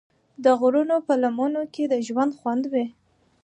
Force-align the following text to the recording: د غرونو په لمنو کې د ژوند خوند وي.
د 0.43 0.45
غرونو 0.59 0.97
په 1.07 1.13
لمنو 1.21 1.63
کې 1.73 1.83
د 1.91 1.93
ژوند 2.07 2.31
خوند 2.39 2.63
وي. 2.73 2.85